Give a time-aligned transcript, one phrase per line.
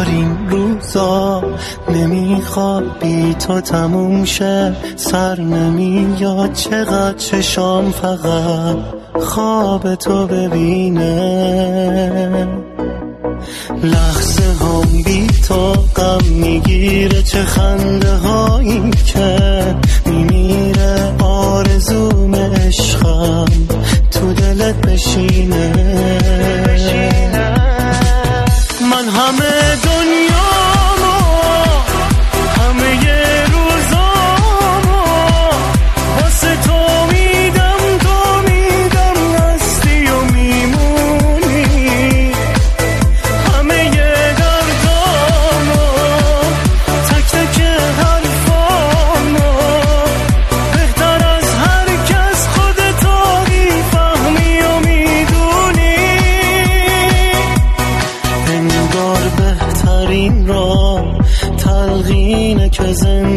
[0.00, 1.42] انگار این روزا
[1.88, 8.76] نمی‌خواد بی تو تموم شه سر نمیاد چقدر چشام فقط
[9.20, 11.16] خواب تو ببینه.
[13.82, 23.44] لحظه هم بی تو غم می‌گیره چه خنده هایی که میمیره آرزوم عشقم
[24.10, 25.72] تو دلت بشینه.
[28.90, 29.89] من همه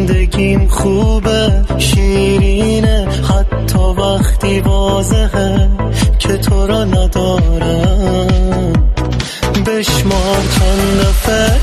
[0.06, 3.08] زندگیم خوبه شیرینه.
[3.08, 5.68] حتی وقتی واضحه
[6.18, 8.72] که تو را ندارم.
[9.66, 11.58] بشمار چند دفعه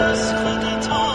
[0.00, 1.09] Just for the time.